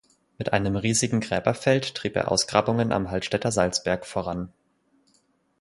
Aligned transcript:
Mit 0.39 0.51
einem 0.51 0.77
riesigen 0.77 1.19
Gräberfeld 1.19 1.93
trieb 1.93 2.15
er 2.15 2.31
Ausgrabungen 2.31 2.91
am 2.91 3.11
Hallstätter 3.11 3.51
Salzberg 3.51 4.07
voran. 4.07 4.51